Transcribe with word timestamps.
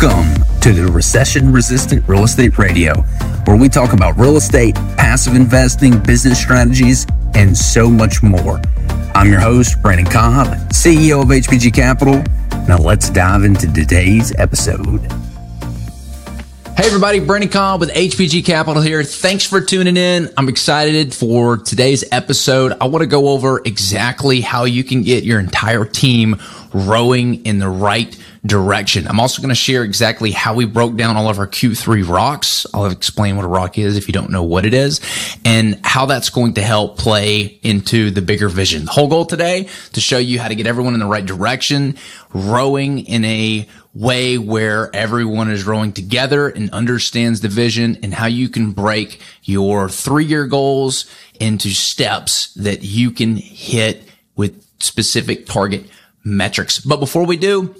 Welcome 0.00 0.44
to 0.60 0.72
the 0.72 0.88
Recession 0.92 1.50
Resistant 1.50 2.08
Real 2.08 2.22
Estate 2.22 2.56
Radio, 2.56 3.00
where 3.46 3.56
we 3.56 3.68
talk 3.68 3.94
about 3.94 4.16
real 4.16 4.36
estate, 4.36 4.76
passive 4.96 5.34
investing, 5.34 5.98
business 5.98 6.40
strategies, 6.40 7.04
and 7.34 7.56
so 7.56 7.90
much 7.90 8.22
more. 8.22 8.60
I'm 9.16 9.28
your 9.28 9.40
host, 9.40 9.82
Brandon 9.82 10.06
Cobb, 10.06 10.46
CEO 10.68 11.22
of 11.22 11.28
HBG 11.28 11.74
Capital. 11.74 12.22
Now 12.68 12.76
let's 12.76 13.10
dive 13.10 13.42
into 13.42 13.72
today's 13.72 14.32
episode. 14.38 15.00
Hey 16.78 16.86
everybody, 16.86 17.18
Brandon 17.18 17.50
Cobb 17.50 17.80
with 17.80 17.92
HBG 17.92 18.44
Capital 18.44 18.80
here. 18.80 19.02
Thanks 19.02 19.44
for 19.44 19.60
tuning 19.60 19.96
in. 19.96 20.32
I'm 20.36 20.48
excited 20.48 21.12
for 21.12 21.56
today's 21.56 22.04
episode. 22.12 22.72
I 22.80 22.86
want 22.86 23.02
to 23.02 23.08
go 23.08 23.30
over 23.30 23.60
exactly 23.64 24.40
how 24.40 24.62
you 24.62 24.84
can 24.84 25.02
get 25.02 25.24
your 25.24 25.40
entire 25.40 25.84
team 25.84 26.40
rowing 26.72 27.44
in 27.44 27.58
the 27.58 27.68
right 27.68 28.16
direction. 28.46 29.08
I'm 29.08 29.18
also 29.18 29.42
going 29.42 29.48
to 29.48 29.56
share 29.56 29.82
exactly 29.82 30.30
how 30.30 30.54
we 30.54 30.66
broke 30.66 30.94
down 30.94 31.16
all 31.16 31.28
of 31.28 31.40
our 31.40 31.48
Q3 31.48 32.08
rocks. 32.08 32.64
I'll 32.72 32.86
explain 32.86 33.34
what 33.34 33.44
a 33.44 33.48
rock 33.48 33.76
is 33.76 33.96
if 33.96 34.06
you 34.06 34.12
don't 34.12 34.30
know 34.30 34.44
what 34.44 34.64
it 34.64 34.72
is 34.72 35.00
and 35.44 35.80
how 35.84 36.06
that's 36.06 36.30
going 36.30 36.54
to 36.54 36.62
help 36.62 36.96
play 36.96 37.58
into 37.62 38.12
the 38.12 38.22
bigger 38.22 38.48
vision. 38.48 38.84
The 38.84 38.92
whole 38.92 39.08
goal 39.08 39.24
today 39.24 39.68
to 39.94 40.00
show 40.00 40.18
you 40.18 40.38
how 40.38 40.46
to 40.46 40.54
get 40.54 40.68
everyone 40.68 40.94
in 40.94 41.00
the 41.00 41.06
right 41.06 41.26
direction, 41.26 41.96
rowing 42.32 43.00
in 43.00 43.24
a 43.24 43.66
way 43.94 44.38
where 44.38 44.94
everyone 44.94 45.50
is 45.50 45.64
rowing 45.64 45.92
together 45.92 46.48
and 46.48 46.70
understands 46.70 47.40
the 47.40 47.48
vision 47.48 47.98
and 48.02 48.14
how 48.14 48.26
you 48.26 48.48
can 48.48 48.72
break 48.72 49.20
your 49.42 49.88
three 49.88 50.24
year 50.24 50.46
goals 50.46 51.10
into 51.40 51.70
steps 51.70 52.52
that 52.54 52.82
you 52.82 53.10
can 53.10 53.36
hit 53.36 54.02
with 54.36 54.64
specific 54.78 55.46
target 55.46 55.84
metrics. 56.24 56.78
But 56.78 57.00
before 57.00 57.24
we 57.24 57.36
do, 57.36 57.74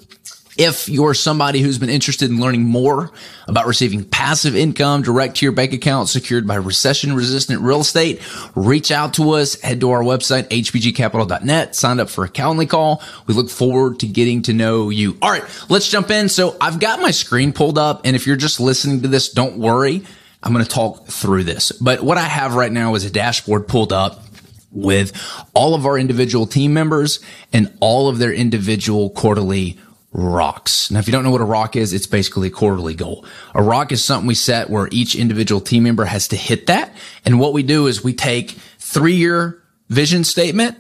if 0.59 0.89
you're 0.89 1.15
somebody 1.15 1.61
who's 1.61 1.79
been 1.79 1.89
interested 1.89 2.29
in 2.29 2.41
learning 2.41 2.65
more 2.65 3.13
about 3.47 3.67
receiving 3.67 4.05
passive 4.05 4.57
income 4.57 5.03
direct 5.03 5.37
to 5.37 5.47
your 5.47 5.53
bank 5.53 5.73
account 5.73 6.09
secured 6.09 6.47
by 6.47 6.57
recession 6.57 7.15
resistant 7.15 7.63
real 7.63 7.81
estate, 7.81 8.21
reach 8.57 8.91
out 8.91 9.15
to 9.15 9.31
us, 9.31 9.61
head 9.61 9.81
to 9.81 9.91
our 9.91 10.03
website, 10.03 10.49
hbgcapital.net, 10.49 11.77
sign 11.77 12.01
up 12.01 12.11
for 12.11 12.25
a 12.25 12.29
Calendly 12.29 12.69
call. 12.69 13.03
We 13.27 13.35
look 13.35 13.49
forward 13.49 14.01
to 14.01 14.07
getting 14.09 14.43
to 14.43 14.53
know 14.53 14.91
you. 14.91 15.17
All 15.23 15.31
right, 15.31 15.45
let's 15.69 15.89
jump 15.89 16.11
in. 16.11 16.29
So 16.29 16.57
I've 16.61 16.81
got 16.81 17.01
my 17.01 17.13
screen 17.13 17.53
pulled 17.53 17.79
up. 17.79 18.03
And 18.05 18.17
if 18.17 18.27
you're 18.27 18.37
just 18.37 18.59
listening 18.59 19.03
to 19.03 19.09
this, 19.09 19.31
don't 19.31 19.59
worry. 19.59 20.03
I'm 20.43 20.53
going 20.53 20.65
to 20.65 20.71
talk 20.71 21.07
through 21.07 21.45
this. 21.45 21.73
But 21.73 22.03
what 22.03 22.19
I 22.19 22.23
have 22.23 22.55
right 22.55 22.71
now 22.71 22.95
is 22.97 23.05
a 23.05 23.11
dashboard 23.11 23.69
pulled 23.69 23.93
up 23.93 24.25
with 24.71 25.13
all 25.55 25.75
of 25.75 25.87
our 25.87 25.99
individual 25.99 26.47
team 26.47 26.75
members 26.75 27.21
and 27.53 27.73
all 27.81 28.09
of 28.09 28.19
their 28.19 28.33
individual 28.33 29.11
quarterly 29.11 29.79
rocks. 30.13 30.91
Now, 30.91 30.99
if 31.01 31.07
you 31.07 31.13
don't 31.13 31.23
know 31.23 31.31
what 31.31 31.41
a 31.41 31.45
rock 31.45 31.77
is, 31.77 31.93
it's 31.93 32.07
basically 32.07 32.49
a 32.49 32.51
quarterly 32.51 32.95
goal. 32.95 33.25
A 33.55 33.63
rock 33.63 33.93
is 33.93 34.03
something 34.03 34.27
we 34.27 34.35
set 34.35 34.71
where 34.71 34.89
each 34.91 35.15
individual 35.15 35.61
team 35.61 35.83
member 35.83 36.05
has 36.05 36.29
to 36.29 36.37
hit 36.37 36.67
that. 36.67 36.95
And 37.25 37.39
what 37.39 37.53
we 37.53 37.63
do 37.63 37.87
is 37.87 38.03
we 38.03 38.15
take 38.15 38.53
three 38.79 39.17
year 39.17 39.63
vision 39.89 40.25
statement 40.25 40.79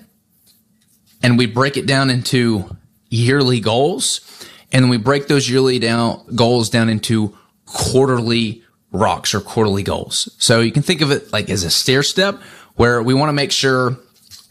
and 1.23 1.37
we 1.37 1.47
break 1.47 1.77
it 1.77 1.87
down 1.87 2.11
into 2.11 2.75
yearly 3.11 3.61
goals. 3.61 4.20
And 4.73 4.91
we 4.91 4.98
break 4.98 5.29
those 5.29 5.48
yearly 5.48 5.79
down 5.79 6.23
goals 6.35 6.69
down 6.69 6.89
into 6.89 7.37
quarterly 7.67 8.63
rocks 8.92 9.35
or 9.35 9.41
quarterly 9.41 9.83
goals. 9.83 10.35
So 10.39 10.61
you 10.61 10.73
can 10.73 10.83
think 10.83 11.01
of 11.01 11.11
it 11.11 11.33
like 11.33 11.51
as 11.51 11.65
a 11.65 11.70
stair 11.70 12.03
step 12.03 12.41
where 12.77 13.03
we 13.03 13.15
want 13.15 13.29
to 13.29 13.35
make 13.35 13.53
sure 13.53 13.98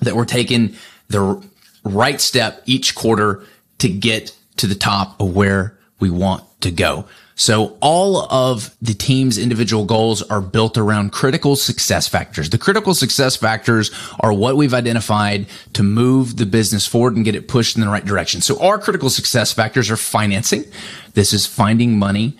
that 0.02 0.16
we're 0.16 0.26
taking 0.26 0.76
the 1.08 1.44
right 1.84 2.20
step 2.20 2.62
each 2.66 2.94
quarter 2.94 3.44
to 3.80 3.90
get 3.90 4.37
to 4.58 4.68
the 4.68 4.76
top 4.76 5.20
of 5.20 5.36
where 5.36 5.78
we 6.00 6.10
want 6.10 6.44
to 6.62 6.72
go. 6.72 7.06
So 7.40 7.78
all 7.82 8.32
of 8.34 8.76
the 8.82 8.96
team's 8.96 9.38
individual 9.38 9.86
goals 9.86 10.24
are 10.24 10.42
built 10.42 10.76
around 10.76 11.12
critical 11.12 11.56
success 11.56 12.08
factors. 12.08 12.50
The 12.50 12.58
critical 12.58 12.96
success 12.96 13.36
factors 13.36 13.92
are 14.20 14.34
what 14.34 14.58
we've 14.58 14.74
identified 14.74 15.46
to 15.74 15.84
move 15.84 16.38
the 16.38 16.48
business 16.48 16.88
forward 16.88 17.16
and 17.16 17.24
get 17.24 17.36
it 17.36 17.48
pushed 17.48 17.76
in 17.76 17.82
the 17.82 17.90
right 17.90 18.04
direction. 18.04 18.42
So 18.42 18.60
our 18.60 18.80
critical 18.80 19.12
success 19.12 19.54
factors 19.54 19.92
are 19.92 19.98
financing. 19.98 20.66
This 21.14 21.32
is 21.32 21.46
finding 21.46 22.00
money, 22.00 22.38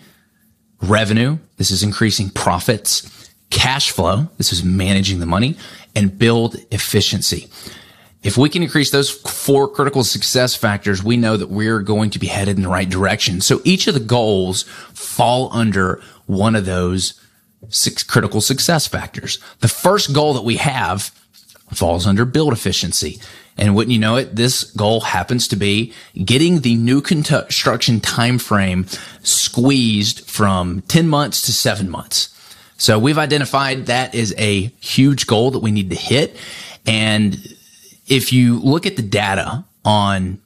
revenue. 0.82 1.38
This 1.58 1.70
is 1.70 1.84
increasing 1.84 2.28
profits, 2.30 3.32
cash 3.50 3.92
flow. 3.92 4.28
This 4.36 4.52
is 4.52 4.64
managing 4.64 5.20
the 5.20 5.26
money 5.26 5.56
and 5.94 6.18
build 6.18 6.56
efficiency. 6.72 7.48
If 8.22 8.36
we 8.36 8.48
can 8.48 8.62
increase 8.62 8.90
those 8.90 9.10
four 9.10 9.68
critical 9.68 10.02
success 10.02 10.54
factors, 10.54 11.04
we 11.04 11.16
know 11.16 11.36
that 11.36 11.50
we're 11.50 11.80
going 11.80 12.10
to 12.10 12.18
be 12.18 12.26
headed 12.26 12.56
in 12.56 12.62
the 12.62 12.68
right 12.68 12.88
direction. 12.88 13.40
So 13.40 13.60
each 13.64 13.86
of 13.86 13.94
the 13.94 14.00
goals 14.00 14.64
fall 14.92 15.50
under 15.52 16.02
one 16.26 16.56
of 16.56 16.64
those 16.64 17.20
six 17.68 18.02
critical 18.02 18.40
success 18.40 18.86
factors. 18.86 19.38
The 19.60 19.68
first 19.68 20.12
goal 20.12 20.34
that 20.34 20.44
we 20.44 20.56
have 20.56 21.12
falls 21.72 22.06
under 22.06 22.24
build 22.24 22.52
efficiency. 22.52 23.20
And 23.56 23.74
wouldn't 23.74 23.92
you 23.92 23.98
know 23.98 24.16
it, 24.16 24.36
this 24.36 24.64
goal 24.64 25.00
happens 25.00 25.48
to 25.48 25.56
be 25.56 25.92
getting 26.24 26.60
the 26.60 26.76
new 26.76 27.00
construction 27.00 28.00
time 28.00 28.38
frame 28.38 28.86
squeezed 29.22 30.28
from 30.28 30.82
10 30.82 31.08
months 31.08 31.42
to 31.42 31.52
7 31.52 31.90
months. 31.90 32.34
So 32.78 32.98
we've 32.98 33.18
identified 33.18 33.86
that 33.86 34.14
is 34.14 34.34
a 34.38 34.66
huge 34.80 35.26
goal 35.26 35.50
that 35.50 35.58
we 35.58 35.72
need 35.72 35.90
to 35.90 35.96
hit 35.96 36.36
and 36.86 37.36
if 38.08 38.32
you 38.32 38.58
look 38.60 38.86
at 38.86 38.96
the 38.96 39.02
data 39.02 39.64
on 39.84 40.40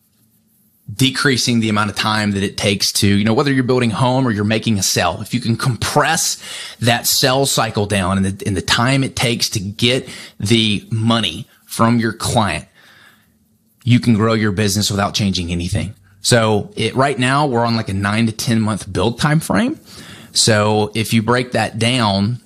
decreasing 0.93 1.61
the 1.61 1.69
amount 1.69 1.91
of 1.91 1.97
time 1.97 2.33
that 2.33 2.43
it 2.43 2.57
takes 2.57 2.93
to, 2.93 3.07
you 3.07 3.25
know, 3.25 3.33
whether 3.33 3.53
you're 3.53 3.65
building 3.65 3.91
home 3.91 4.27
or 4.27 4.31
you're 4.31 4.45
making 4.45 4.79
a 4.79 4.83
sell, 4.83 5.21
if 5.23 5.33
you 5.33 5.41
can 5.41 5.57
compress 5.57 6.43
that 6.81 7.07
sell 7.07 7.47
cycle 7.47 7.87
down 7.87 8.19
and 8.19 8.27
the, 8.27 8.47
and 8.47 8.57
the 8.57 8.63
time 8.63 9.03
it 9.03 9.17
takes 9.17 9.49
to 9.51 9.61
get 9.61 10.09
the 10.39 10.87
money 10.91 11.47
from 11.65 11.99
your 11.99 12.13
client, 12.13 12.67
you 13.85 14.01
can 14.01 14.15
grow 14.15 14.35
your 14.35 14.53
business 14.53 14.91
without 14.91 15.15
changing 15.15 15.51
anything. 15.51 15.95
So 16.21 16.71
it, 16.77 16.95
right 16.95 17.19
now 17.19 17.47
we're 17.47 17.65
on 17.65 17.77
like 17.77 17.89
a 17.89 17.95
nine 17.95 18.27
to 18.27 18.33
10 18.33 18.61
month 18.61 18.93
build 18.93 19.19
time 19.19 19.41
frame. 19.41 19.81
So 20.33 20.91
if 20.95 21.13
you 21.13 21.23
break 21.23 21.53
that 21.53 21.79
down, 21.79 22.41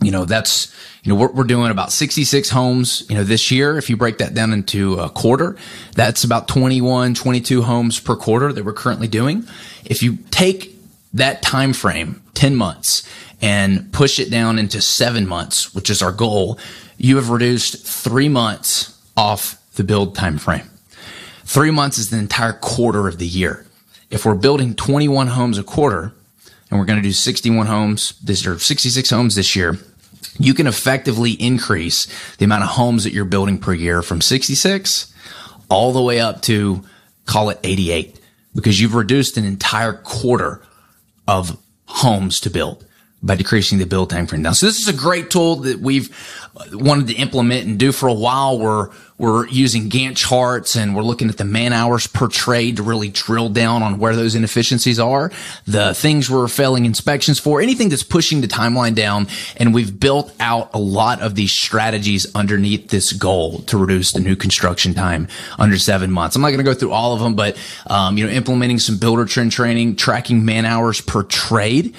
you 0.00 0.10
know, 0.10 0.24
that's, 0.24 0.72
you 1.02 1.12
know, 1.12 1.18
we're, 1.18 1.32
we're 1.32 1.44
doing 1.44 1.70
about 1.70 1.90
66 1.90 2.50
homes, 2.50 3.04
you 3.08 3.16
know, 3.16 3.24
this 3.24 3.50
year. 3.50 3.76
If 3.78 3.90
you 3.90 3.96
break 3.96 4.18
that 4.18 4.34
down 4.34 4.52
into 4.52 4.94
a 4.94 5.08
quarter, 5.08 5.56
that's 5.94 6.24
about 6.24 6.46
21, 6.46 7.14
22 7.14 7.62
homes 7.62 7.98
per 7.98 8.14
quarter 8.14 8.52
that 8.52 8.64
we're 8.64 8.72
currently 8.72 9.08
doing. 9.08 9.44
If 9.84 10.02
you 10.02 10.18
take 10.30 10.76
that 11.14 11.42
time 11.42 11.72
frame, 11.72 12.22
10 12.34 12.54
months, 12.54 13.08
and 13.40 13.92
push 13.92 14.18
it 14.18 14.30
down 14.30 14.58
into 14.58 14.80
seven 14.80 15.26
months, 15.26 15.74
which 15.74 15.90
is 15.90 16.02
our 16.02 16.12
goal, 16.12 16.58
you 16.96 17.16
have 17.16 17.30
reduced 17.30 17.86
three 17.86 18.28
months 18.28 19.00
off 19.16 19.60
the 19.74 19.84
build 19.84 20.14
time 20.14 20.38
frame. 20.38 20.68
Three 21.44 21.70
months 21.70 21.98
is 21.98 22.10
the 22.10 22.18
entire 22.18 22.52
quarter 22.52 23.08
of 23.08 23.18
the 23.18 23.26
year. 23.26 23.64
If 24.10 24.24
we're 24.24 24.34
building 24.34 24.74
21 24.74 25.28
homes 25.28 25.58
a 25.58 25.62
quarter, 25.62 26.12
and 26.70 26.78
we're 26.78 26.86
going 26.86 26.98
to 26.98 27.02
do 27.02 27.12
61 27.12 27.66
homes 27.66 28.18
this 28.20 28.46
or 28.46 28.58
66 28.58 29.10
homes 29.10 29.34
this 29.34 29.56
year, 29.56 29.78
you 30.38 30.54
can 30.54 30.66
effectively 30.66 31.32
increase 31.32 32.06
the 32.36 32.44
amount 32.44 32.64
of 32.64 32.70
homes 32.70 33.04
that 33.04 33.12
you're 33.12 33.24
building 33.24 33.58
per 33.58 33.72
year 33.72 34.02
from 34.02 34.20
66 34.20 35.12
all 35.68 35.92
the 35.92 36.02
way 36.02 36.20
up 36.20 36.42
to 36.42 36.82
call 37.26 37.50
it 37.50 37.58
88 37.62 38.20
because 38.54 38.80
you've 38.80 38.94
reduced 38.94 39.36
an 39.36 39.44
entire 39.44 39.92
quarter 39.92 40.62
of 41.26 41.58
homes 41.86 42.40
to 42.40 42.50
build 42.50 42.84
by 43.22 43.34
decreasing 43.34 43.78
the 43.78 43.86
build 43.86 44.10
time 44.10 44.26
frame. 44.26 44.42
Now, 44.42 44.52
so 44.52 44.66
this 44.66 44.78
is 44.78 44.88
a 44.88 44.92
great 44.92 45.30
tool 45.30 45.56
that 45.56 45.80
we've 45.80 46.08
wanted 46.72 47.08
to 47.08 47.14
implement 47.14 47.66
and 47.66 47.78
do 47.78 47.92
for 47.92 48.08
a 48.08 48.14
while. 48.14 48.58
We're 48.58 48.90
we're 49.18 49.48
using 49.48 49.90
Gantt 49.90 50.16
charts 50.16 50.76
and 50.76 50.94
we're 50.94 51.02
looking 51.02 51.28
at 51.28 51.36
the 51.38 51.44
man 51.44 51.72
hours 51.72 52.06
per 52.06 52.28
trade 52.28 52.76
to 52.76 52.84
really 52.84 53.08
drill 53.08 53.48
down 53.48 53.82
on 53.82 53.98
where 53.98 54.14
those 54.14 54.36
inefficiencies 54.36 55.00
are, 55.00 55.32
the 55.66 55.92
things 55.92 56.30
we're 56.30 56.46
failing 56.46 56.84
inspections 56.84 57.40
for, 57.40 57.60
anything 57.60 57.88
that's 57.88 58.04
pushing 58.04 58.42
the 58.42 58.46
timeline 58.46 58.94
down. 58.94 59.26
And 59.56 59.74
we've 59.74 59.98
built 59.98 60.32
out 60.38 60.70
a 60.72 60.78
lot 60.78 61.20
of 61.20 61.34
these 61.34 61.50
strategies 61.50 62.32
underneath 62.36 62.90
this 62.90 63.12
goal 63.12 63.58
to 63.62 63.76
reduce 63.76 64.12
the 64.12 64.20
new 64.20 64.36
construction 64.36 64.94
time 64.94 65.26
under 65.58 65.78
seven 65.78 66.12
months. 66.12 66.36
I'm 66.36 66.42
not 66.42 66.50
going 66.50 66.58
to 66.58 66.64
go 66.64 66.74
through 66.74 66.92
all 66.92 67.12
of 67.12 67.20
them, 67.20 67.34
but, 67.34 67.56
um, 67.88 68.16
you 68.16 68.24
know, 68.24 68.30
implementing 68.30 68.78
some 68.78 68.98
Buildertrend 68.98 69.50
training, 69.50 69.96
tracking 69.96 70.44
man 70.44 70.64
hours 70.64 71.00
per 71.00 71.24
trade 71.24 71.92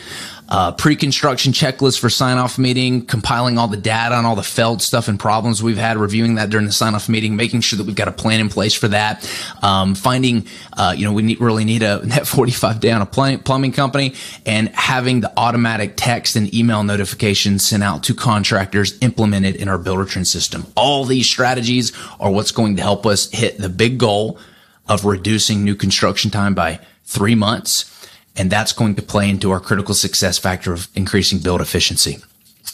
uh, 0.50 0.72
pre-construction 0.72 1.54
checklist 1.54 2.00
for 2.00 2.10
sign-off 2.10 2.58
meeting, 2.58 3.06
compiling 3.06 3.60
all 3.60 3.68
the 3.68 3.78
data 3.78 4.16
on 4.16 4.26
all 4.26 4.36
the 4.36 4.44
failed 4.44 4.82
stuff 4.82 5.08
and 5.08 5.20
problems 5.20 5.62
we've 5.62 5.78
had, 5.78 5.96
reviewing 5.96 6.36
that 6.36 6.50
during 6.50 6.66
the 6.66 6.72
sign-off 6.72 7.08
meeting, 7.08 7.36
making 7.36 7.62
sure 7.62 7.78
that 7.78 7.86
we've 7.86 7.96
got 7.96 8.08
a 8.08 8.12
plan 8.12 8.40
in 8.40 8.50
place 8.50 8.74
for 8.74 8.88
that. 8.88 9.30
Um, 9.62 9.94
finding, 9.94 10.48
uh, 10.76 10.96
you 10.98 11.06
know, 11.06 11.14
we 11.14 11.22
need, 11.22 11.40
really 11.40 11.66
need 11.66 11.84
a 11.84 12.04
net 12.06 12.28
45 12.28 12.80
down 12.80 13.02
a 13.02 13.06
plumbing 13.06 13.72
company 13.72 14.16
and 14.46 14.70
having 14.70 15.22
the 15.22 15.32
automatic 15.38 15.94
text 15.96 16.36
and 16.36 16.54
email 16.54 16.84
notifications 16.84 17.64
sent 17.64 17.84
out 17.84 18.04
to 18.04 18.16
contractors 18.16 18.98
implemented 19.02 19.56
in 19.56 19.70
our 19.70 19.78
Buildertrend 19.78 20.26
system. 20.26 20.66
All 20.76 21.06
these 21.06 21.28
strategies 21.28 21.92
are 22.20 22.32
what's 22.32 22.52
going 22.52 22.78
to 22.78 22.82
help 22.82 23.06
us 23.06 23.30
hit 23.32 23.60
the 23.60 23.70
big 23.70 24.00
goal 24.00 24.40
of 24.88 25.06
reducing 25.06 25.64
new 25.64 25.76
construction 25.76 26.32
time 26.32 26.56
by 26.56 26.80
three 27.04 27.36
months 27.36 27.99
And 28.40 28.50
that's 28.50 28.72
going 28.72 28.96
to 28.96 29.02
play 29.02 29.30
into 29.30 29.52
our 29.52 29.60
critical 29.60 29.94
success 29.94 30.38
factor 30.38 30.74
of 30.74 30.88
increasing 30.96 31.40
build 31.40 31.62
efficiency. 31.62 32.18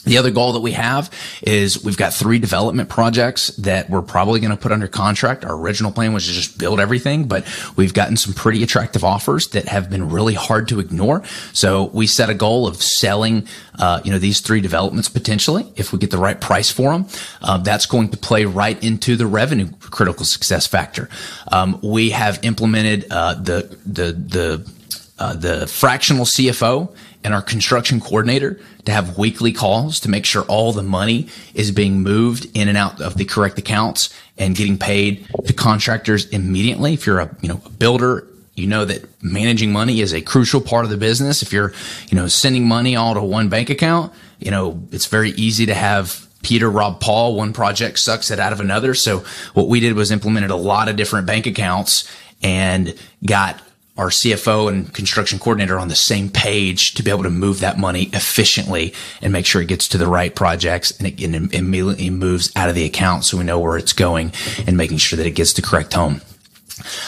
The 0.05 0.19
other 0.19 0.29
goal 0.29 0.53
that 0.53 0.59
we 0.59 0.73
have 0.73 1.09
is 1.41 1.83
we've 1.83 1.97
got 1.97 2.13
three 2.13 2.37
development 2.37 2.89
projects 2.89 3.47
that 3.57 3.89
we're 3.89 4.03
probably 4.03 4.39
going 4.39 4.51
to 4.51 4.57
put 4.57 4.71
under 4.71 4.87
contract. 4.87 5.43
Our 5.43 5.55
original 5.55 5.91
plan 5.91 6.13
was 6.13 6.27
to 6.27 6.33
just 6.33 6.59
build 6.59 6.79
everything, 6.79 7.27
but 7.27 7.43
we've 7.75 7.93
gotten 7.93 8.15
some 8.15 8.33
pretty 8.33 8.61
attractive 8.61 9.03
offers 9.03 9.47
that 9.49 9.67
have 9.67 9.89
been 9.89 10.09
really 10.09 10.35
hard 10.35 10.67
to 10.67 10.79
ignore. 10.79 11.23
So 11.53 11.85
we 11.85 12.05
set 12.05 12.29
a 12.29 12.35
goal 12.35 12.67
of 12.67 12.81
selling, 12.81 13.47
uh, 13.79 14.01
you 14.03 14.11
know, 14.11 14.19
these 14.19 14.41
three 14.41 14.61
developments 14.61 15.09
potentially 15.09 15.71
if 15.75 15.91
we 15.91 15.97
get 15.97 16.11
the 16.11 16.19
right 16.19 16.39
price 16.39 16.69
for 16.69 16.91
them. 16.91 17.07
Uh, 17.41 17.57
that's 17.57 17.87
going 17.87 18.09
to 18.09 18.17
play 18.17 18.45
right 18.45 18.81
into 18.83 19.15
the 19.15 19.25
revenue 19.25 19.69
critical 19.79 20.25
success 20.25 20.67
factor. 20.67 21.09
Um, 21.51 21.79
we 21.81 22.11
have 22.11 22.39
implemented 22.43 23.07
uh, 23.09 23.33
the 23.35 23.75
the 23.85 24.11
the 24.11 24.74
uh, 25.17 25.33
the 25.33 25.67
fractional 25.67 26.25
CFO 26.25 26.93
and 27.23 27.33
our 27.33 27.41
construction 27.41 27.99
coordinator 27.99 28.59
to 28.85 28.91
have 28.91 29.17
weekly 29.17 29.51
calls 29.51 29.99
to 30.01 30.09
make 30.09 30.25
sure 30.25 30.43
all 30.43 30.73
the 30.73 30.83
money 30.83 31.27
is 31.53 31.71
being 31.71 32.01
moved 32.01 32.47
in 32.53 32.67
and 32.67 32.77
out 32.77 33.01
of 33.01 33.15
the 33.15 33.25
correct 33.25 33.57
accounts 33.57 34.13
and 34.37 34.55
getting 34.55 34.77
paid 34.77 35.27
to 35.45 35.53
contractors 35.53 36.25
immediately. 36.27 36.93
If 36.93 37.07
you're 37.07 37.19
a, 37.19 37.35
you 37.41 37.49
know, 37.49 37.61
a 37.65 37.69
builder, 37.69 38.27
you 38.55 38.67
know 38.67 38.85
that 38.85 39.03
managing 39.23 39.71
money 39.71 40.01
is 40.01 40.13
a 40.13 40.21
crucial 40.21 40.61
part 40.61 40.85
of 40.85 40.91
the 40.91 40.97
business. 40.97 41.41
If 41.41 41.51
you're, 41.51 41.73
you 42.09 42.15
know, 42.15 42.27
sending 42.27 42.67
money 42.67 42.95
all 42.95 43.13
to 43.13 43.21
one 43.21 43.49
bank 43.49 43.69
account, 43.69 44.13
you 44.39 44.51
know, 44.51 44.81
it's 44.91 45.07
very 45.07 45.31
easy 45.31 45.65
to 45.65 45.73
have 45.73 46.27
Peter, 46.41 46.69
Rob, 46.69 46.99
Paul, 46.99 47.35
one 47.35 47.53
project 47.53 47.97
sucks 47.99 48.29
it 48.29 48.39
out 48.39 48.53
of 48.53 48.59
another. 48.59 48.93
So 48.93 49.25
what 49.55 49.67
we 49.67 49.79
did 49.79 49.93
was 49.93 50.11
implemented 50.11 50.51
a 50.51 50.55
lot 50.55 50.87
of 50.89 50.95
different 50.95 51.25
bank 51.25 51.47
accounts 51.47 52.09
and 52.43 52.93
got 53.25 53.59
our 53.97 54.09
CFO 54.09 54.69
and 54.69 54.93
construction 54.93 55.39
coordinator 55.39 55.79
on 55.79 55.87
the 55.87 55.95
same 55.95 56.29
page 56.29 56.93
to 56.95 57.03
be 57.03 57.11
able 57.11 57.23
to 57.23 57.29
move 57.29 57.61
that 57.61 57.77
money 57.77 58.09
efficiently 58.11 58.93
and 59.21 59.31
make 59.31 59.45
sure 59.45 59.61
it 59.61 59.67
gets 59.67 59.87
to 59.89 59.97
the 59.97 60.07
right 60.07 60.35
projects 60.35 60.91
and 60.97 61.07
it, 61.07 61.21
it 61.21 61.53
immediately 61.53 62.09
moves 62.09 62.51
out 62.55 62.67
of 62.67 62.75
the 62.75 62.83
account 62.83 63.23
so 63.23 63.37
we 63.37 63.43
know 63.43 63.59
where 63.59 63.77
it's 63.77 63.93
going 63.93 64.33
and 64.67 64.75
making 64.75 64.97
sure 64.97 65.15
that 65.17 65.25
it 65.25 65.31
gets 65.31 65.53
to 65.53 65.61
correct 65.61 65.93
home. 65.93 66.21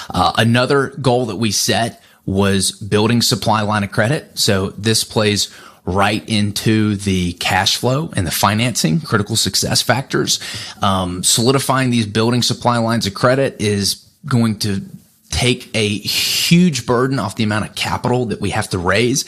Uh, 0.09 0.31
another 0.37 0.89
goal 1.01 1.25
that 1.25 1.35
we 1.35 1.51
set 1.51 2.01
was 2.25 2.71
building 2.71 3.21
supply 3.21 3.61
line 3.61 3.83
of 3.83 3.91
credit. 3.91 4.37
So 4.39 4.69
this 4.71 5.03
plays 5.03 5.53
right 5.83 6.27
into 6.27 6.95
the 6.97 7.33
cash 7.33 7.77
flow 7.77 8.11
and 8.15 8.27
the 8.27 8.31
financing 8.31 8.99
critical 8.99 9.35
success 9.35 9.81
factors. 9.81 10.39
Um, 10.81 11.23
solidifying 11.23 11.89
these 11.89 12.05
building 12.05 12.41
supply 12.41 12.77
lines 12.77 13.07
of 13.07 13.13
credit 13.13 13.59
is 13.61 14.05
going 14.25 14.59
to 14.59 14.81
take 15.29 15.69
a 15.75 15.87
huge 15.87 16.85
burden 16.85 17.19
off 17.19 17.35
the 17.35 17.43
amount 17.43 17.69
of 17.69 17.75
capital 17.75 18.25
that 18.27 18.41
we 18.41 18.51
have 18.51 18.69
to 18.69 18.77
raise. 18.77 19.25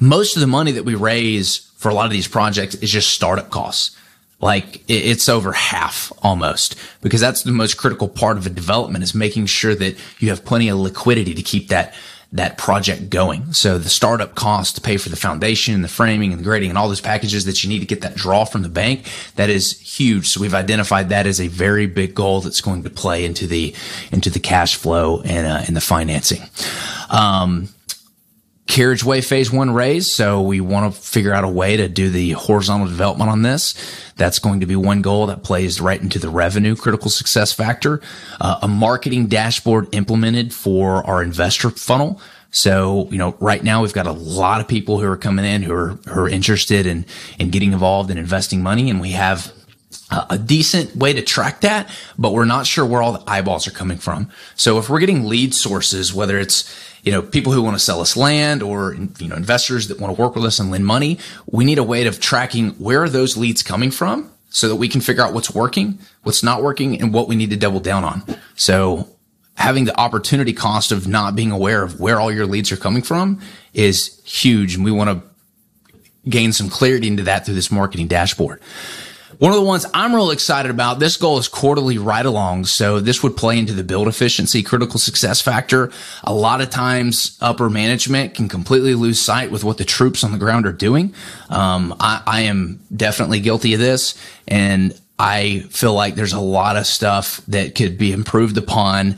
Most 0.00 0.36
of 0.36 0.40
the 0.40 0.46
money 0.46 0.72
that 0.72 0.84
we 0.84 0.94
raise 0.94 1.68
for 1.76 1.88
a 1.88 1.94
lot 1.94 2.06
of 2.06 2.12
these 2.12 2.28
projects 2.28 2.74
is 2.76 2.90
just 2.90 3.10
startup 3.10 3.50
costs. 3.50 3.96
Like 4.40 4.84
it's 4.86 5.28
over 5.28 5.52
half 5.52 6.12
almost 6.22 6.76
because 7.00 7.20
that's 7.20 7.42
the 7.42 7.50
most 7.50 7.76
critical 7.76 8.08
part 8.08 8.36
of 8.36 8.46
a 8.46 8.50
development 8.50 9.02
is 9.02 9.12
making 9.12 9.46
sure 9.46 9.74
that 9.74 9.96
you 10.20 10.28
have 10.28 10.44
plenty 10.44 10.68
of 10.68 10.78
liquidity 10.78 11.34
to 11.34 11.42
keep 11.42 11.68
that 11.68 11.92
that 12.32 12.58
project 12.58 13.08
going. 13.08 13.52
So 13.54 13.78
the 13.78 13.88
startup 13.88 14.34
cost 14.34 14.74
to 14.74 14.82
pay 14.82 14.98
for 14.98 15.08
the 15.08 15.16
foundation 15.16 15.74
and 15.74 15.82
the 15.82 15.88
framing 15.88 16.32
and 16.32 16.40
the 16.40 16.44
grading 16.44 16.68
and 16.68 16.78
all 16.78 16.88
those 16.88 17.00
packages 17.00 17.46
that 17.46 17.64
you 17.64 17.70
need 17.70 17.78
to 17.78 17.86
get 17.86 18.02
that 18.02 18.16
draw 18.16 18.44
from 18.44 18.62
the 18.62 18.68
bank, 18.68 19.10
that 19.36 19.48
is 19.48 19.80
huge. 19.80 20.28
So 20.28 20.40
we've 20.40 20.54
identified 20.54 21.08
that 21.08 21.26
as 21.26 21.40
a 21.40 21.48
very 21.48 21.86
big 21.86 22.14
goal 22.14 22.42
that's 22.42 22.60
going 22.60 22.82
to 22.82 22.90
play 22.90 23.24
into 23.24 23.46
the, 23.46 23.74
into 24.12 24.28
the 24.28 24.40
cash 24.40 24.76
flow 24.76 25.22
and, 25.22 25.46
uh, 25.46 25.62
and 25.66 25.74
the 25.74 25.80
financing. 25.80 26.42
Um, 27.08 27.70
carriageway 28.68 29.22
phase 29.22 29.50
one 29.50 29.72
raise. 29.72 30.12
So 30.12 30.42
we 30.42 30.60
want 30.60 30.94
to 30.94 31.00
figure 31.00 31.32
out 31.32 31.42
a 31.42 31.48
way 31.48 31.76
to 31.78 31.88
do 31.88 32.10
the 32.10 32.32
horizontal 32.32 32.86
development 32.86 33.30
on 33.30 33.42
this. 33.42 33.74
That's 34.16 34.38
going 34.38 34.60
to 34.60 34.66
be 34.66 34.76
one 34.76 35.02
goal 35.02 35.26
that 35.26 35.42
plays 35.42 35.80
right 35.80 36.00
into 36.00 36.18
the 36.18 36.28
revenue 36.28 36.76
critical 36.76 37.10
success 37.10 37.52
factor. 37.52 38.00
Uh, 38.40 38.60
a 38.62 38.68
marketing 38.68 39.26
dashboard 39.26 39.92
implemented 39.92 40.52
for 40.52 41.04
our 41.06 41.22
investor 41.22 41.70
funnel. 41.70 42.20
So, 42.50 43.08
you 43.10 43.18
know, 43.18 43.36
right 43.40 43.64
now 43.64 43.82
we've 43.82 43.92
got 43.92 44.06
a 44.06 44.12
lot 44.12 44.60
of 44.60 44.68
people 44.68 45.00
who 45.00 45.06
are 45.10 45.16
coming 45.16 45.44
in 45.44 45.62
who 45.62 45.74
are, 45.74 45.88
who 46.06 46.20
are 46.20 46.28
interested 46.28 46.86
in, 46.86 47.06
in 47.38 47.50
getting 47.50 47.72
involved 47.72 48.10
in 48.10 48.18
investing 48.18 48.62
money. 48.62 48.90
And 48.90 49.00
we 49.00 49.12
have 49.12 49.52
a 50.10 50.38
decent 50.38 50.96
way 50.96 51.12
to 51.14 51.22
track 51.22 51.62
that, 51.62 51.90
but 52.18 52.32
we're 52.32 52.44
not 52.44 52.66
sure 52.66 52.84
where 52.84 53.02
all 53.02 53.12
the 53.12 53.30
eyeballs 53.30 53.66
are 53.66 53.70
coming 53.70 53.98
from. 53.98 54.30
So 54.54 54.78
if 54.78 54.88
we're 54.88 55.00
getting 55.00 55.24
lead 55.24 55.54
sources, 55.54 56.12
whether 56.12 56.38
it's, 56.38 56.87
you 57.02 57.12
know, 57.12 57.22
people 57.22 57.52
who 57.52 57.62
want 57.62 57.76
to 57.76 57.82
sell 57.82 58.00
us 58.00 58.16
land 58.16 58.62
or, 58.62 58.94
you 59.18 59.28
know, 59.28 59.36
investors 59.36 59.88
that 59.88 60.00
want 60.00 60.14
to 60.14 60.20
work 60.20 60.34
with 60.34 60.44
us 60.44 60.58
and 60.58 60.70
lend 60.70 60.86
money, 60.86 61.18
we 61.46 61.64
need 61.64 61.78
a 61.78 61.84
way 61.84 62.06
of 62.06 62.20
tracking 62.20 62.70
where 62.70 63.02
are 63.02 63.08
those 63.08 63.36
leads 63.36 63.62
coming 63.62 63.90
from 63.90 64.30
so 64.50 64.68
that 64.68 64.76
we 64.76 64.88
can 64.88 65.00
figure 65.00 65.22
out 65.22 65.34
what's 65.34 65.54
working, 65.54 65.98
what's 66.22 66.42
not 66.42 66.62
working 66.62 67.00
and 67.00 67.12
what 67.12 67.28
we 67.28 67.36
need 67.36 67.50
to 67.50 67.56
double 67.56 67.80
down 67.80 68.04
on. 68.04 68.22
So 68.56 69.08
having 69.54 69.84
the 69.84 69.98
opportunity 69.98 70.52
cost 70.52 70.92
of 70.92 71.08
not 71.08 71.34
being 71.34 71.50
aware 71.50 71.82
of 71.82 72.00
where 72.00 72.20
all 72.20 72.32
your 72.32 72.46
leads 72.46 72.72
are 72.72 72.76
coming 72.76 73.02
from 73.02 73.40
is 73.74 74.20
huge. 74.24 74.74
And 74.74 74.84
we 74.84 74.90
want 74.90 75.10
to 75.10 76.30
gain 76.30 76.52
some 76.52 76.68
clarity 76.68 77.08
into 77.08 77.24
that 77.24 77.44
through 77.44 77.54
this 77.54 77.70
marketing 77.70 78.08
dashboard. 78.08 78.60
One 79.38 79.52
of 79.52 79.58
the 79.58 79.64
ones 79.64 79.86
I'm 79.94 80.14
real 80.14 80.32
excited 80.32 80.70
about, 80.70 80.98
this 80.98 81.16
goal 81.16 81.38
is 81.38 81.46
quarterly 81.46 81.96
ride 81.96 82.26
along. 82.26 82.64
So 82.64 82.98
this 82.98 83.22
would 83.22 83.36
play 83.36 83.58
into 83.58 83.72
the 83.72 83.84
build 83.84 84.08
efficiency 84.08 84.64
critical 84.64 84.98
success 84.98 85.40
factor. 85.40 85.92
A 86.24 86.34
lot 86.34 86.60
of 86.60 86.70
times 86.70 87.38
upper 87.40 87.70
management 87.70 88.34
can 88.34 88.48
completely 88.48 88.94
lose 88.94 89.20
sight 89.20 89.52
with 89.52 89.62
what 89.62 89.78
the 89.78 89.84
troops 89.84 90.24
on 90.24 90.32
the 90.32 90.38
ground 90.38 90.66
are 90.66 90.72
doing. 90.72 91.14
Um, 91.50 91.94
I, 92.00 92.22
I 92.26 92.40
am 92.42 92.80
definitely 92.94 93.40
guilty 93.40 93.74
of 93.74 93.80
this 93.80 94.20
and 94.46 94.98
I 95.20 95.60
feel 95.70 95.94
like 95.94 96.14
there's 96.14 96.32
a 96.32 96.40
lot 96.40 96.76
of 96.76 96.86
stuff 96.86 97.40
that 97.48 97.74
could 97.74 97.96
be 97.96 98.12
improved 98.12 98.56
upon 98.56 99.16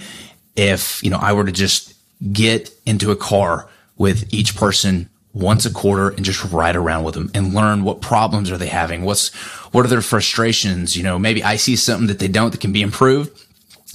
if, 0.57 1.03
you 1.03 1.11
know, 1.11 1.19
I 1.21 1.33
were 1.33 1.45
to 1.45 1.53
just 1.53 1.95
get 2.33 2.71
into 2.87 3.11
a 3.11 3.17
car 3.17 3.69
with 3.97 4.33
each 4.33 4.57
person 4.57 5.10
once 5.33 5.65
a 5.65 5.73
quarter 5.73 6.11
and 6.11 6.25
just 6.25 6.45
ride 6.53 6.77
around 6.77 7.05
with 7.05 7.15
them 7.15 7.31
and 7.35 7.55
learn 7.55 7.85
what 7.85 8.01
problems 8.01 8.51
are 8.51 8.59
they 8.59 8.67
having? 8.67 9.05
What's, 9.05 9.33
what 9.73 9.85
are 9.85 9.89
their 9.89 10.03
frustrations? 10.03 10.97
You 10.97 11.03
know, 11.03 11.19
maybe 11.19 11.45
I 11.45 11.57
see 11.57 11.77
something 11.77 12.09
that 12.09 12.19
they 12.19 12.29
don't 12.29 12.51
that 12.51 12.61
can 12.61 12.73
be 12.73 12.83
improved. 12.83 13.47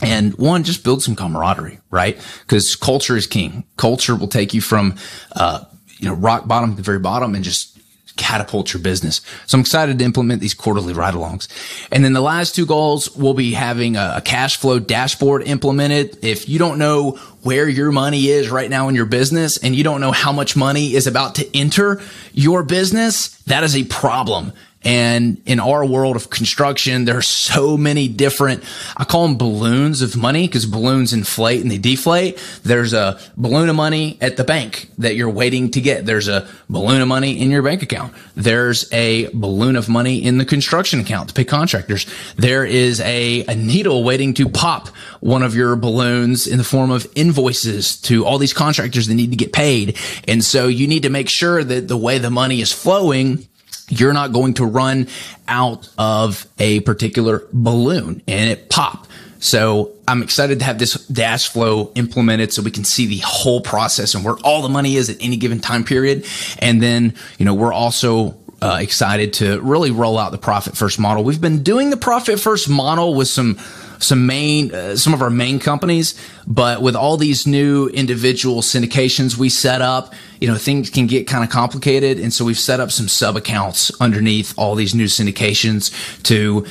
And 0.02 0.38
one, 0.38 0.64
just 0.64 0.84
build 0.84 1.04
some 1.04 1.16
camaraderie, 1.16 1.80
right? 1.90 2.20
Because 2.42 2.76
culture 2.76 3.16
is 3.16 3.28
king. 3.28 3.64
Culture 3.78 4.16
will 4.16 4.28
take 4.28 4.54
you 4.54 4.62
from, 4.62 4.96
uh, 5.34 5.64
you 5.98 6.08
know, 6.08 6.16
rock 6.16 6.48
bottom 6.48 6.72
to 6.72 6.76
the 6.76 6.82
very 6.82 7.00
bottom 7.00 7.34
and 7.34 7.44
just 7.44 7.76
catapult 8.18 8.74
your 8.74 8.82
business. 8.82 9.22
So 9.46 9.58
I'm 9.58 9.62
excited 9.62 10.00
to 10.00 10.06
implement 10.06 10.42
these 10.42 10.54
quarterly 10.54 10.94
ride-alongs. 10.94 11.48
And 11.92 12.04
then 12.04 12.14
the 12.14 12.22
last 12.22 12.56
two 12.56 12.66
goals, 12.66 13.14
we'll 13.16 13.34
be 13.34 13.52
having 13.52 13.98
a, 13.98 14.22
cash 14.24 14.58
flow 14.58 14.80
dashboard 14.80 15.44
implemented. 15.44 16.24
If 16.24 16.50
you 16.50 16.58
don't 16.58 16.78
know 16.78 17.20
where 17.46 17.70
your 17.70 17.92
money 17.92 18.26
is 18.26 18.50
right 18.50 18.72
now 18.72 18.90
in 18.90 18.96
your 18.96 19.06
business 19.06 19.58
and 19.58 19.76
you 19.76 19.84
don't 19.84 20.02
know 20.02 20.12
how 20.12 20.32
much 20.32 20.56
money 20.56 20.96
is 20.96 21.06
about 21.06 21.36
to 21.36 21.56
enter 21.56 22.02
your 22.34 22.64
business, 22.64 23.28
that 23.44 23.64
is 23.64 23.76
a 23.76 23.84
problem. 23.84 24.52
And 24.86 25.42
in 25.48 25.60
our 25.60 25.84
world 25.84 26.16
of 26.16 26.30
construction, 26.30 27.06
there 27.06 27.18
are 27.18 27.24
so 27.24 27.76
many 27.76 28.08
different, 28.08 28.64
I 28.96 29.04
call 29.04 29.28
them 29.28 29.38
balloons 29.38 30.04
of 30.04 30.16
money 30.16 30.48
because 30.48 30.68
balloons 30.68 31.12
inflate 31.12 31.62
and 31.62 31.72
they 31.72 31.80
deflate. 31.80 32.38
There's 32.62 32.94
a 32.94 33.20
balloon 33.36 33.68
of 33.68 33.76
money 33.76 34.20
at 34.22 34.38
the 34.38 34.44
bank 34.44 34.92
that 35.00 35.16
you're 35.16 35.30
waiting 35.30 35.72
to 35.72 35.82
get. 35.82 36.06
There's 36.06 36.28
a 36.28 36.48
balloon 36.70 37.02
of 37.02 37.08
money 37.08 37.42
in 37.42 37.50
your 37.50 37.64
bank 37.64 37.82
account. 37.82 38.14
There's 38.36 38.92
a 38.94 39.28
balloon 39.34 39.76
of 39.76 39.90
money 39.90 40.24
in 40.24 40.38
the 40.38 40.46
construction 40.46 41.00
account 41.00 41.30
to 41.30 41.34
pay 41.34 41.46
contractors. 41.46 42.06
There 42.36 42.64
is 42.64 43.02
a, 43.02 43.44
a 43.48 43.56
needle 43.56 44.04
waiting 44.04 44.36
to 44.36 44.48
pop 44.48 44.90
one 45.20 45.42
of 45.42 45.56
your 45.56 45.76
balloons 45.76 46.46
in 46.46 46.60
the 46.60 46.64
form 46.64 46.92
of 46.92 47.08
invoices 47.16 48.00
to 48.02 48.24
all 48.24 48.38
these 48.38 48.54
contractors 48.54 49.08
that 49.08 49.16
need 49.16 49.32
to 49.32 49.38
get 49.38 49.52
paid. 49.52 49.98
And 50.28 50.44
so 50.44 50.68
you 50.68 50.88
need 50.88 51.02
to 51.04 51.10
make 51.10 51.30
sure 51.30 51.64
that 51.64 51.88
the 51.88 51.98
way 51.98 52.20
the 52.20 52.30
money 52.30 52.62
is 52.62 52.72
flowing 52.72 53.48
you're 53.90 54.14
not 54.14 54.32
going 54.34 54.56
to 54.56 54.66
run 54.66 55.08
out 55.48 55.90
of 55.98 56.48
a 56.60 56.80
particular 56.82 57.44
balloon 57.54 58.22
and 58.28 58.50
it 58.50 58.70
pop. 58.70 59.08
So 59.40 59.92
I'm 60.08 60.24
excited 60.24 60.60
to 60.60 60.66
have 60.66 60.80
this 60.80 61.06
dash 61.08 61.50
flow 61.50 61.92
implemented 61.96 62.52
so 62.52 62.64
we 62.64 62.72
can 62.72 62.84
see 62.84 63.06
the 63.06 63.22
whole 63.24 63.62
process 63.62 64.16
and 64.16 64.26
where 64.26 64.36
all 64.44 64.62
the 64.62 64.70
money 64.70 64.96
is 64.96 65.10
at 65.10 65.18
any 65.20 65.38
given 65.38 65.60
time 65.60 65.84
period. 65.84 66.26
And 66.60 66.82
then, 66.82 67.14
you 67.38 67.46
know, 67.46 67.54
we're 67.54 67.74
also 67.74 68.38
uh, 68.62 68.80
excited 68.82 69.34
to 69.34 69.62
really 69.62 69.92
roll 69.92 70.18
out 70.18 70.32
the 70.32 70.38
profit 70.38 70.76
first 70.76 71.00
model. 71.00 71.24
We've 71.24 71.42
been 71.42 71.62
doing 71.62 71.92
the 71.92 71.98
profit 71.98 72.40
first 72.40 72.70
model 72.70 73.14
with 73.14 73.28
some 73.28 73.60
some 74.00 74.26
main 74.26 74.74
uh, 74.74 74.96
some 74.96 75.14
of 75.14 75.22
our 75.22 75.30
main 75.30 75.60
companies 75.60 76.16
but 76.48 76.82
with 76.82 76.96
all 76.96 77.18
these 77.18 77.48
new 77.48 77.88
individual 77.90 78.62
syndications 78.62 79.38
we 79.38 79.50
set 79.50 79.82
up 79.82 80.14
you 80.40 80.48
know 80.48 80.56
things 80.56 80.90
can 80.90 81.08
get 81.08 81.28
kind 81.28 81.44
of 81.44 81.50
complicated 81.50 82.20
and 82.20 82.34
so 82.34 82.46
we've 82.46 82.60
set 82.60 82.80
up 82.80 82.92
some 82.92 83.08
sub 83.08 83.36
accounts 83.36 83.92
underneath 84.02 84.54
all 84.58 84.76
these 84.76 84.94
new 84.94 85.06
syndications 85.06 85.92
to 86.24 86.66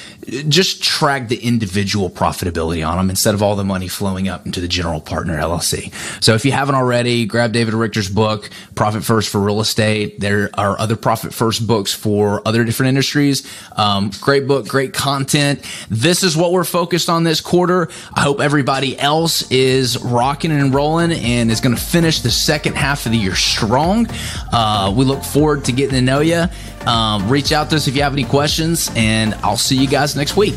just 0.48 0.82
track 0.82 1.28
the 1.28 1.36
individual 1.36 2.10
profitability 2.10 2.86
on 2.86 2.96
them 2.96 3.10
instead 3.10 3.34
of 3.34 3.42
all 3.42 3.56
the 3.56 3.64
money 3.64 3.88
flowing 3.88 4.28
up 4.28 4.46
into 4.46 4.60
the 4.60 4.68
general 4.68 5.00
partner 5.00 5.36
LLC. 5.36 5.92
So 6.22 6.34
if 6.34 6.44
you 6.44 6.52
haven't 6.52 6.74
already, 6.74 7.26
grab 7.26 7.52
David 7.52 7.74
Richter's 7.74 8.08
book, 8.08 8.50
Profit 8.74 9.04
First 9.04 9.30
for 9.30 9.40
Real 9.40 9.60
Estate. 9.60 10.20
There 10.20 10.50
are 10.54 10.78
other 10.78 10.96
Profit 10.96 11.34
First 11.34 11.66
books 11.66 11.92
for 11.92 12.46
other 12.46 12.64
different 12.64 12.88
industries. 12.88 13.46
Um, 13.76 14.10
great 14.20 14.46
book, 14.46 14.66
great 14.66 14.92
content. 14.92 15.64
This 15.90 16.22
is 16.22 16.36
what 16.36 16.52
we're 16.52 16.64
focused 16.64 17.08
on 17.14 17.24
this 17.24 17.40
quarter. 17.40 17.88
I 18.12 18.20
hope 18.20 18.40
everybody 18.40 18.98
else 18.98 19.50
is 19.50 19.98
rocking 20.02 20.50
and 20.50 20.74
rolling 20.74 21.12
and 21.12 21.50
is 21.50 21.60
going 21.60 21.74
to 21.74 21.80
finish 21.80 22.20
the 22.20 22.30
second 22.30 22.74
half 22.74 23.06
of 23.06 23.12
the 23.12 23.18
year 23.18 23.34
strong. 23.34 24.06
Uh, 24.52 24.92
we 24.94 25.04
look 25.04 25.22
forward 25.22 25.64
to 25.66 25.72
getting 25.72 25.94
to 25.94 26.02
know 26.02 26.20
you. 26.20 26.44
Um, 26.86 27.28
reach 27.30 27.52
out 27.52 27.70
to 27.70 27.76
us 27.76 27.88
if 27.88 27.96
you 27.96 28.02
have 28.02 28.12
any 28.12 28.24
questions, 28.24 28.90
and 28.94 29.34
I'll 29.36 29.56
see 29.56 29.76
you 29.76 29.88
guys 29.88 30.16
next 30.16 30.36
week. 30.36 30.54